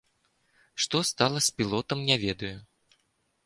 Што 0.85 1.01
стала 1.11 1.39
з 1.49 1.53
пілотам, 1.59 2.05
не 2.11 2.21
ведаю. 2.27 2.53